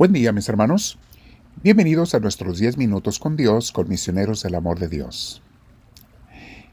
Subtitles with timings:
[0.00, 0.98] Buen día mis hermanos.
[1.62, 5.42] Bienvenidos a nuestros 10 minutos con Dios, con misioneros del amor de Dios.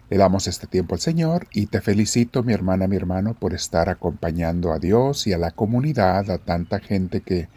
[0.10, 3.89] Le damos este tiempo al Señor y te felicito mi hermana, mi hermano, por estar
[3.89, 7.50] acompañando a Dios y a la comunidad, a tanta gente que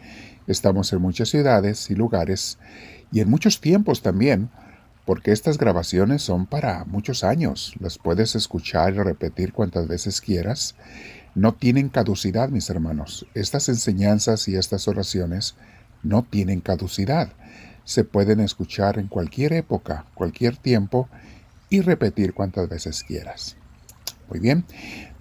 [0.45, 2.59] estamos en muchas ciudades y lugares
[3.13, 4.49] y en muchos tiempos también,
[5.05, 7.75] porque estas grabaciones son para muchos años.
[7.79, 10.75] Las puedes escuchar y repetir cuantas veces quieras
[11.35, 13.25] no tienen caducidad, mis hermanos.
[13.33, 15.55] Estas enseñanzas y estas oraciones
[16.03, 17.31] no tienen caducidad.
[17.83, 21.09] Se pueden escuchar en cualquier época, cualquier tiempo
[21.69, 23.55] y repetir cuantas veces quieras.
[24.29, 24.65] Muy bien,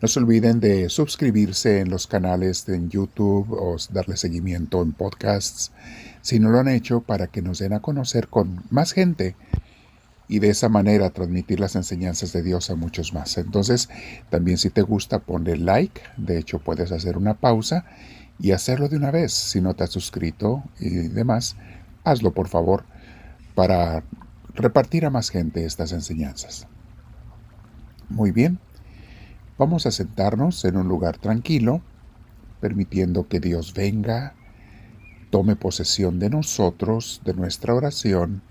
[0.00, 5.72] no se olviden de suscribirse en los canales de YouTube o darle seguimiento en podcasts
[6.22, 9.34] si no lo han hecho para que nos den a conocer con más gente
[10.30, 13.36] y de esa manera transmitir las enseñanzas de Dios a muchos más.
[13.36, 13.88] Entonces,
[14.30, 16.00] también si te gusta, ponle like.
[16.16, 17.84] De hecho, puedes hacer una pausa
[18.38, 19.32] y hacerlo de una vez.
[19.32, 21.56] Si no te has suscrito y demás,
[22.04, 22.84] hazlo por favor
[23.56, 24.04] para
[24.54, 26.68] repartir a más gente estas enseñanzas.
[28.08, 28.60] Muy bien,
[29.58, 31.82] vamos a sentarnos en un lugar tranquilo,
[32.60, 34.34] permitiendo que Dios venga,
[35.30, 38.42] tome posesión de nosotros, de nuestra oración,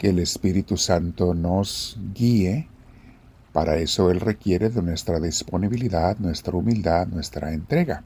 [0.00, 2.66] que el Espíritu Santo nos guíe.
[3.52, 8.02] Para eso Él requiere de nuestra disponibilidad, nuestra humildad, nuestra entrega,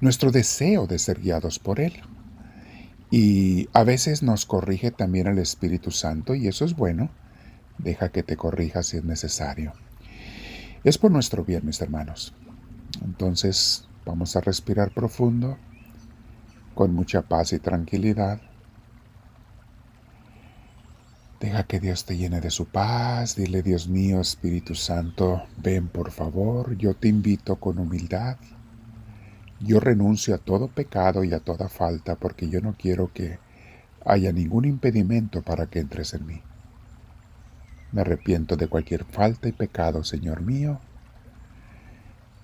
[0.00, 1.92] nuestro deseo de ser guiados por Él.
[3.12, 7.10] Y a veces nos corrige también el Espíritu Santo y eso es bueno.
[7.78, 9.72] Deja que te corrija si es necesario.
[10.82, 12.34] Es por nuestro bien, mis hermanos.
[13.04, 15.58] Entonces vamos a respirar profundo,
[16.74, 18.40] con mucha paz y tranquilidad.
[21.44, 23.36] Deja que Dios te llene de su paz.
[23.36, 26.74] Dile, Dios mío, Espíritu Santo, ven por favor.
[26.78, 28.38] Yo te invito con humildad.
[29.60, 33.38] Yo renuncio a todo pecado y a toda falta porque yo no quiero que
[34.06, 36.40] haya ningún impedimento para que entres en mí.
[37.92, 40.80] Me arrepiento de cualquier falta y pecado, Señor mío,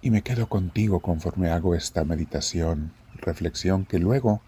[0.03, 4.43] y me quedo contigo conforme hago esta meditación, reflexión que luego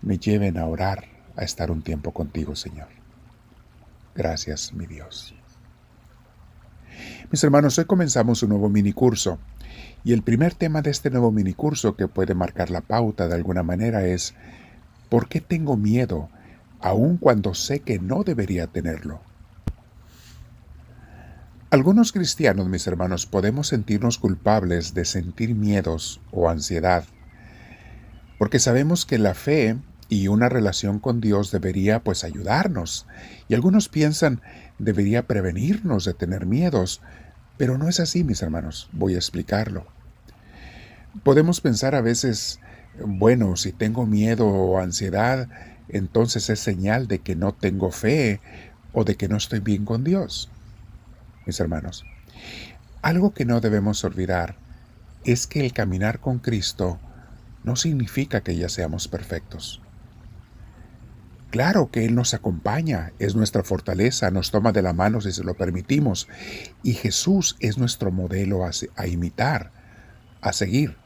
[0.00, 1.04] me lleven a orar,
[1.36, 2.97] a estar un tiempo contigo, Señor.
[4.18, 5.32] Gracias, mi Dios.
[7.30, 9.38] Mis hermanos, hoy comenzamos un nuevo minicurso
[10.02, 13.62] y el primer tema de este nuevo minicurso que puede marcar la pauta de alguna
[13.62, 14.34] manera es
[15.08, 16.30] ¿por qué tengo miedo
[16.80, 19.20] aun cuando sé que no debería tenerlo?
[21.70, 27.04] Algunos cristianos, mis hermanos, podemos sentirnos culpables de sentir miedos o ansiedad,
[28.36, 29.76] porque sabemos que la fe
[30.08, 33.06] y una relación con Dios debería pues ayudarnos.
[33.48, 34.40] Y algunos piensan
[34.78, 37.00] debería prevenirnos de tener miedos,
[37.56, 38.88] pero no es así, mis hermanos.
[38.92, 39.86] Voy a explicarlo.
[41.22, 42.60] Podemos pensar a veces,
[43.04, 45.48] bueno, si tengo miedo o ansiedad,
[45.88, 48.40] entonces es señal de que no tengo fe
[48.92, 50.50] o de que no estoy bien con Dios.
[51.44, 52.04] Mis hermanos,
[53.02, 54.56] algo que no debemos olvidar
[55.24, 56.98] es que el caminar con Cristo
[57.64, 59.82] no significa que ya seamos perfectos.
[61.50, 65.44] Claro que Él nos acompaña, es nuestra fortaleza, nos toma de la mano si se
[65.44, 66.28] lo permitimos,
[66.82, 69.72] y Jesús es nuestro modelo a, imitar,
[70.42, 70.96] a seguir.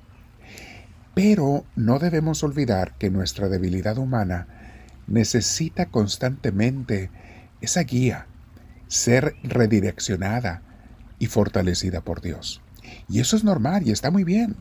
[1.15, 4.49] Pero no debemos olvidar que nuestra debilidad humana
[5.07, 7.11] necesita constantemente
[7.61, 8.27] esa guía,
[8.89, 10.63] ser redireccionada
[11.21, 12.63] y fortalecida por Dios.
[13.09, 14.57] Y eso es normal y está muy bien.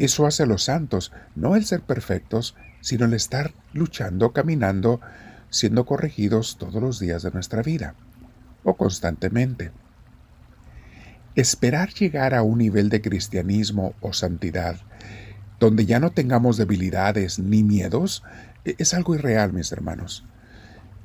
[0.00, 5.00] Eso hace a los santos, no el ser perfectos, sino el estar luchando, caminando,
[5.50, 7.94] siendo corregidos todos los días de nuestra vida,
[8.64, 9.70] o constantemente.
[11.36, 14.80] Esperar llegar a un nivel de cristianismo o santidad
[15.60, 18.24] donde ya no tengamos debilidades ni miedos
[18.64, 20.24] e-, es algo irreal, mis hermanos.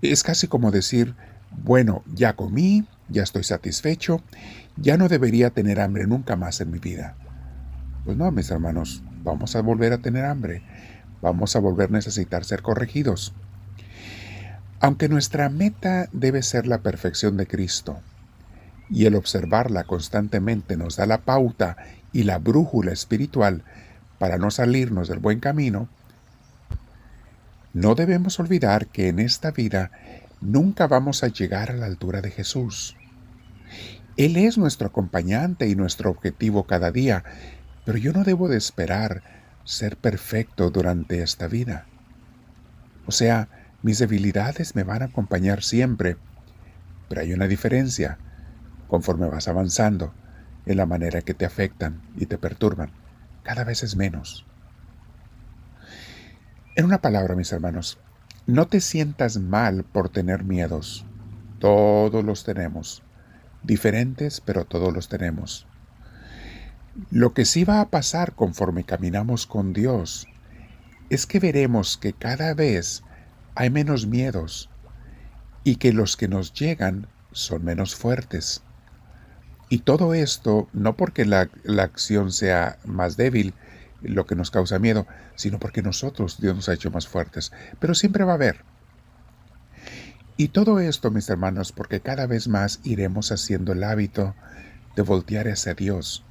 [0.02, 1.14] Es casi como decir,
[1.52, 4.24] bueno, ya comí, ya estoy satisfecho,
[4.78, 7.18] ya no debería tener hambre nunca más en mi vida.
[8.06, 10.64] Pues no, mis hermanos, vamos a volver a tener hambre
[11.26, 13.34] vamos a volver a necesitar ser corregidos.
[14.80, 18.00] Aunque nuestra meta debe ser la perfección de Cristo,
[18.92, 21.78] y el observarla constantemente nos da la pauta
[22.14, 23.64] y la brújula espiritual
[24.20, 25.90] para no salirnos del buen camino,
[27.74, 29.90] no debemos olvidar que en esta vida
[30.40, 32.96] nunca vamos a llegar a la altura de Jesús.
[34.16, 37.24] Él es nuestro acompañante y nuestro objetivo cada día,
[37.86, 39.22] pero yo no debo de esperar
[39.64, 41.86] ser perfecto durante esta vida.
[43.06, 43.48] O sea,
[43.84, 46.18] mis debilidades me van a acompañar siempre,
[47.08, 48.18] pero hay una diferencia
[48.88, 50.14] conforme vas avanzando
[50.66, 52.92] en la manera que te afectan y te perturban.
[53.44, 54.46] Cada vez es menos.
[56.76, 58.00] En una palabra, mis hermanos,
[58.48, 61.06] no te sientas mal por tener miedos.
[61.60, 63.04] Todos los tenemos.
[63.64, 65.68] Diferentes, pero todos los tenemos.
[67.12, 70.28] Lo que sí va a pasar conforme caminamos con Dios
[71.10, 73.04] es que veremos que cada vez
[73.54, 74.70] hay menos miedos
[75.66, 78.64] y que los que nos llegan son menos fuertes.
[79.68, 81.50] Y todo esto no porque la,
[81.80, 83.54] acción sea más débil,
[84.02, 85.06] lo que nos causa miedo,
[85.36, 87.52] sino porque nosotros Dios nos ha hecho más fuertes.
[87.78, 88.64] Pero siempre va a haber.
[90.38, 94.34] Y todo esto, mis hermanos, porque cada vez más iremos haciendo el hábito
[94.96, 96.24] de voltear hacia Dios.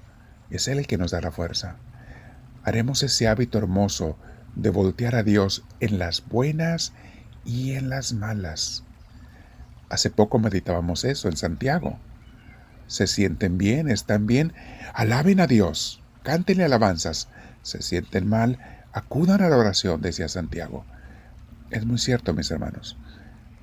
[0.51, 1.77] Es Él el que nos da la fuerza.
[2.65, 4.17] Haremos ese hábito hermoso
[4.57, 6.93] de voltear a Dios en las buenas
[7.45, 8.85] y en las malas.
[9.91, 11.99] Hace poco meditábamos eso en Santiago.
[12.87, 14.53] Se sienten bien, están bien,
[14.93, 17.29] alaben a Dios, cántenle alabanzas.
[17.63, 18.59] Se sienten mal,
[18.93, 20.85] acudan a la oración, decía Santiago.
[21.71, 22.97] Es muy cierto, mis hermanos,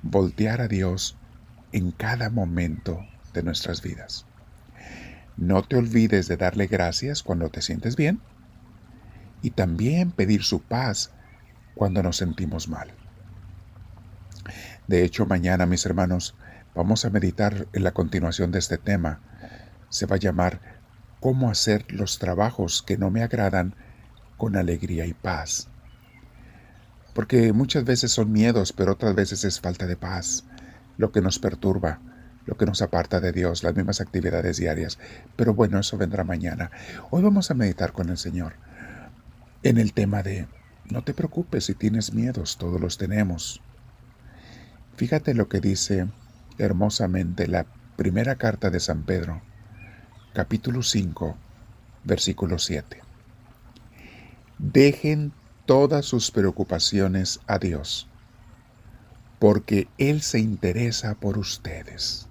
[0.02, 1.16] voltear a Dios
[1.72, 3.00] en cada momento
[3.32, 4.26] de nuestras vidas.
[5.42, 8.20] No te olvides de darle gracias cuando te sientes bien
[9.42, 11.10] y también pedir su paz
[11.74, 12.92] cuando nos sentimos mal.
[14.86, 16.36] De hecho, mañana, mis hermanos,
[16.76, 19.18] vamos a meditar en la continuación de este tema.
[19.88, 20.60] Se va a llamar
[21.18, 23.74] Cómo hacer los trabajos que no me agradan
[24.36, 25.66] con alegría y paz.
[27.14, 30.44] Porque muchas veces son miedos, pero otras veces es falta de paz,
[30.98, 31.98] lo que nos perturba,
[32.46, 34.98] lo que nos aparta de Dios, las mismas actividades diarias.
[35.36, 36.70] Pero bueno, eso vendrá mañana.
[37.10, 38.54] Hoy vamos a meditar con el Señor
[39.62, 40.48] en el tema de,
[40.90, 43.60] no te preocupes si tienes miedos, todos los tenemos.
[44.96, 46.08] Fíjate lo que dice
[46.58, 47.66] hermosamente la
[47.96, 49.42] primera carta de San Pedro,
[50.32, 51.36] capítulo 5,
[52.04, 53.00] versículo 7.
[54.58, 55.32] Dejen
[55.66, 58.08] todas sus preocupaciones a Dios,
[59.38, 62.28] porque Él se interesa por ustedes.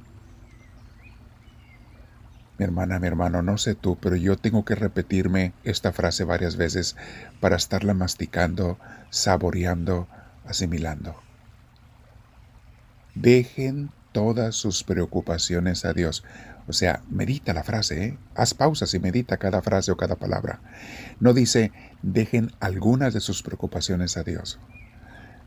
[2.62, 6.58] Mi hermana, mi hermano, no sé tú, pero yo tengo que repetirme esta frase varias
[6.58, 6.96] veces
[7.40, 8.78] para estarla masticando,
[9.10, 10.08] saboreando,
[10.46, 11.16] asimilando.
[13.16, 16.24] Dejen todas sus preocupaciones a Dios.
[16.68, 18.18] O sea, medita la frase, ¿eh?
[18.36, 20.60] haz pausas y medita cada frase o cada palabra.
[21.20, 21.72] No dice,
[22.04, 24.60] dejen algunas de sus preocupaciones a Dios.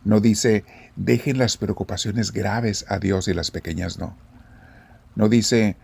[0.02, 0.64] No dice,
[0.96, 4.16] dejen las preocupaciones graves a Dios y las pequeñas no.
[5.14, 5.76] No dice,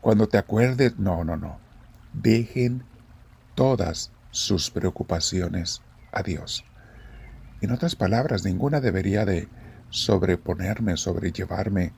[0.00, 1.58] cuando te acuerdes, no, no, no.
[2.12, 2.84] Dejen
[3.54, 6.64] todas sus preocupaciones a Dios.
[7.60, 9.48] En otras palabras, ninguna debería de
[9.90, 11.92] sobreponerme, sobrellevarme,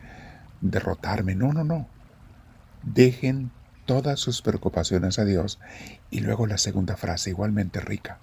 [0.61, 1.35] derrotarme.
[1.35, 1.87] No, no, no.
[2.83, 3.51] Dejen
[3.85, 5.59] todas sus preocupaciones a Dios.
[6.11, 8.19] Y luego la segunda frase, igualmente rica.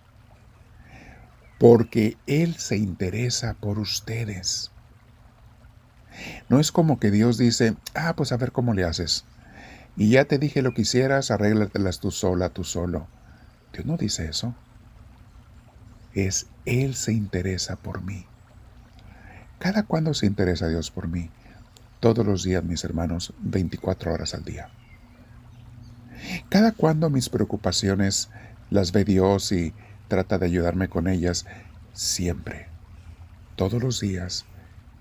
[1.59, 4.71] Porque Él se interesa por ustedes.
[6.50, 9.25] No es como que Dios dice, ah, pues a ver cómo le haces.
[9.97, 13.07] Y ya te dije lo que hicieras, arréglatelas tú sola, tú solo.
[13.73, 14.53] Dios no dice eso.
[16.13, 18.25] Es Él se interesa por mí.
[19.57, 21.31] ¿Cada cuándo se interesa Dios por mí?
[21.99, 24.69] Todos los días, mis hermanos, 24 horas al día.
[26.50, 28.29] ¿Cada cuándo mis preocupaciones
[28.69, 29.74] las ve Dios y
[30.07, 31.48] trata de ayudarme con ellas?
[31.93, 32.67] Siempre.
[33.55, 34.45] Todos los días,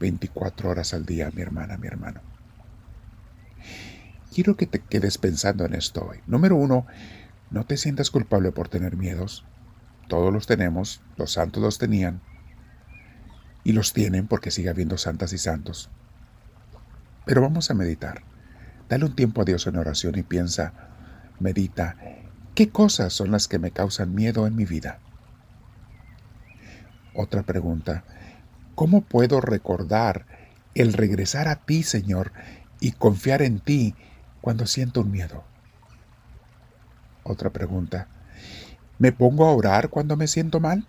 [0.01, 2.36] 24 horas al día, mi hermana, mi hermano.
[4.37, 6.19] Quiero que te quedes pensando en esto hoy.
[6.27, 6.87] Número uno,
[7.51, 9.47] no te sientas culpable por tener miedos.
[10.09, 12.21] Todos los tenemos, los santos los tenían,
[13.65, 15.89] y los tienen porque sigue habiendo santas y santos.
[17.25, 18.25] Pero vamos a meditar.
[18.91, 20.75] Dale un tiempo a Dios en oración y piensa,
[21.41, 21.97] medita,
[22.55, 24.99] ¿qué cosas son las que me causan miedo en mi vida?
[27.15, 28.05] Otra pregunta,
[28.75, 30.27] ¿cómo puedo recordar
[30.75, 32.33] el regresar a ti, Señor,
[32.81, 33.95] y confiar en ti
[34.47, 35.43] cuando siento un miedo?
[37.25, 38.07] Otra pregunta,
[38.97, 40.87] ¿me pongo a orar cuando me siento mal?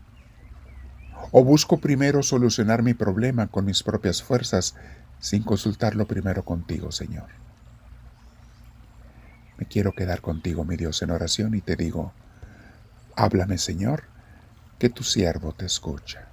[1.32, 4.76] ¿O busco primero solucionar mi problema con mis propias fuerzas
[5.18, 7.30] sin consultarlo primero contigo, Señor?
[9.58, 12.14] Me quiero quedar contigo, mi Dios, en oración y te digo,
[13.16, 14.04] háblame, Señor,
[14.78, 16.28] que tu siervo te escucha.